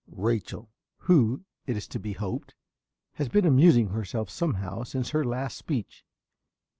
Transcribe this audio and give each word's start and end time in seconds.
~Rachel~ 0.07 0.71
(who, 1.01 1.43
it 1.67 1.77
is 1.77 1.87
to 1.89 1.99
be 1.99 2.13
hoped, 2.13 2.55
has 3.17 3.29
been 3.29 3.45
amusing 3.45 3.89
herself 3.89 4.31
somehow 4.31 4.81
since 4.81 5.11
her 5.11 5.23
last 5.23 5.55
speech). 5.59 6.03